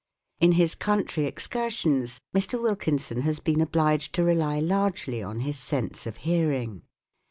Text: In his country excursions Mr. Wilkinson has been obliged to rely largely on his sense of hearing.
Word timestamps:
In 0.39 0.53
his 0.53 0.73
country 0.73 1.25
excursions 1.25 2.21
Mr. 2.35 2.59
Wilkinson 2.59 3.21
has 3.21 3.39
been 3.39 3.61
obliged 3.61 4.15
to 4.15 4.23
rely 4.23 4.59
largely 4.59 5.21
on 5.21 5.41
his 5.41 5.59
sense 5.59 6.07
of 6.07 6.17
hearing. 6.25 6.81